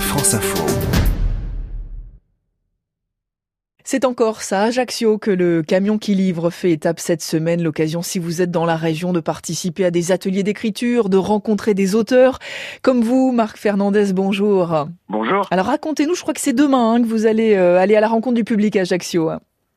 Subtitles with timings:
[0.00, 0.64] France Info.
[3.84, 7.62] C'est encore ça, Ajaccio, que le camion qui livre fait étape cette semaine.
[7.62, 11.74] L'occasion, si vous êtes dans la région, de participer à des ateliers d'écriture, de rencontrer
[11.74, 12.38] des auteurs.
[12.82, 14.88] Comme vous, Marc Fernandez, bonjour.
[15.08, 15.46] Bonjour.
[15.50, 18.08] Alors racontez-nous, je crois que c'est demain hein, que vous allez euh, aller à la
[18.08, 19.30] rencontre du public à Ajaccio.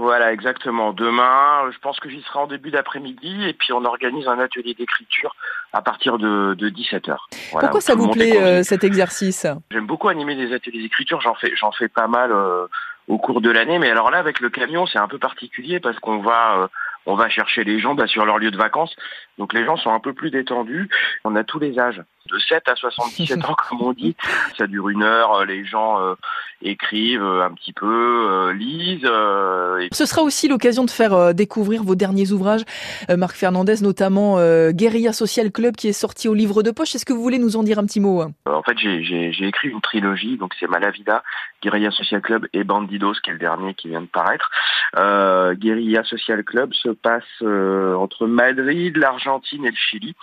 [0.00, 0.94] Voilà, exactement.
[0.94, 4.72] Demain, je pense que j'y serai en début d'après-midi et puis on organise un atelier
[4.72, 5.36] d'écriture
[5.74, 7.16] à partir de, 17h.
[7.50, 9.46] Pourquoi ça vous plaît euh, cet exercice?
[9.70, 12.66] J'aime beaucoup animer des ateliers d'écriture, j'en fais, j'en fais pas mal euh,
[13.08, 15.98] au cours de l'année, mais alors là, avec le camion, c'est un peu particulier parce
[15.98, 16.60] qu'on va...
[16.60, 16.66] Euh,
[17.06, 18.94] on va chercher les gens bah, sur leur lieu de vacances.
[19.38, 20.88] Donc les gens sont un peu plus détendus.
[21.24, 24.14] On a tous les âges, de 7 à 77 ans comme on dit.
[24.58, 26.14] Ça dure une heure, les gens euh,
[26.62, 29.04] écrivent un petit peu, euh, lisent.
[29.04, 32.62] Euh, Ce sera aussi l'occasion de faire découvrir vos derniers ouvrages,
[33.08, 34.36] Marc Fernandez, notamment
[34.70, 36.94] Guérilla Social Club qui est sorti au livre de poche.
[36.94, 38.32] Est-ce que vous voulez nous en dire un petit mot hein?
[38.46, 41.22] En fait, j'ai écrit une trilogie, donc c'est Malavida,
[41.62, 44.50] Guérilla Social Club et Bandidos, qui est le dernier qui vient de paraître.
[45.54, 50.14] Guérilla Social Club se passe entre Madrid, l'Argentine et le Chili,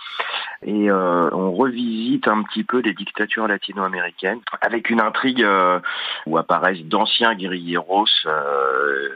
[0.64, 5.44] et on revisite un petit peu les dictatures latino-américaines avec une intrigue
[6.28, 9.08] où apparaissent d'anciens guérilleros euh,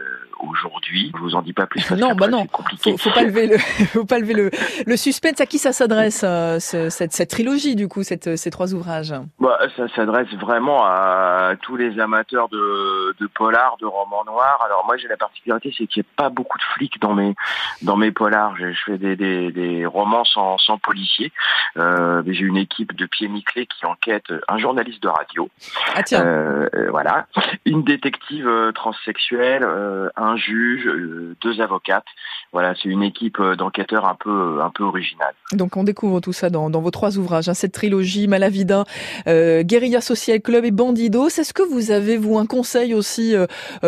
[0.42, 1.12] aujourd'hui.
[1.14, 1.90] Je vous en dis pas plus.
[1.92, 2.46] non, bah non.
[2.80, 3.58] Faut, faut pas lever le,
[3.92, 4.50] faut pas lever le,
[4.86, 5.40] le suspense.
[5.40, 9.14] À qui ça s'adresse euh, cette, cette, trilogie du coup, cette, ces trois ouvrages?
[9.40, 14.60] Bah, ça s'adresse vraiment à tous les amateurs de, de polar, de romans noirs.
[14.64, 17.34] Alors moi, j'ai la particularité, c'est qu'il n'y a pas beaucoup de flics dans mes
[17.82, 18.56] dans mes polars.
[18.56, 21.32] Je, fais des, des, des, romans sans, sans policiers.
[21.76, 25.48] Euh, j'ai une équipe de pieds nickelés qui enquête, un journaliste de radio.
[25.94, 26.24] Ah tiens.
[26.24, 27.26] Euh, voilà,
[27.64, 32.06] une détective transsexuelle, euh, un juge, euh, deux avocates.
[32.52, 35.34] Voilà, c'est une équipe d'enquêteurs un peu un peu originale.
[35.52, 38.84] Donc on découvre tout ça dans, vos trois ouvrages, hein, cette trilogie Malavida,
[39.26, 41.28] Guérilla Social Club et Bandidos.
[41.28, 43.34] Est-ce que vous avez vous un conseil aussi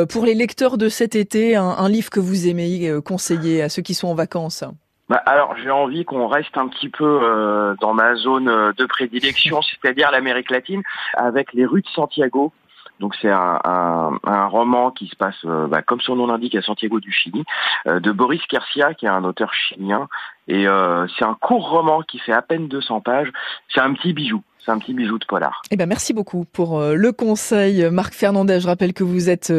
[0.08, 3.92] pour les lecteurs de cet été, un, livre que vous aimez conseiller à ceux qui
[3.92, 4.64] sont en vacances?
[5.10, 10.10] Bah, alors j'ai envie qu'on reste un petit peu dans ma zone de prédilection, c'est-à-dire
[10.10, 10.82] l'Amérique latine,
[11.14, 12.52] avec les rues de Santiago
[13.00, 16.62] donc c'est un, un, roman qui se passe, euh, bah, comme son nom l'indique, à
[16.62, 17.44] Santiago du Chili,
[17.86, 20.08] euh, de Boris Kersia, qui est un auteur chilien.
[20.46, 23.32] Et euh, c'est un court roman qui fait à peine 200 pages.
[23.74, 24.42] C'est un petit bijou.
[24.64, 25.60] C'est un petit bijou de polar.
[25.70, 28.60] Eh ben merci beaucoup pour le conseil, Marc Fernandez.
[28.60, 29.52] Je rappelle que vous êtes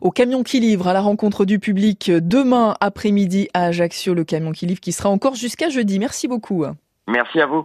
[0.00, 4.50] au camion qui livre à la rencontre du public demain après-midi à Ajaccio, le camion
[4.50, 6.00] qui livre qui sera encore jusqu'à jeudi.
[6.00, 6.64] Merci beaucoup.
[7.06, 7.60] Merci à vous.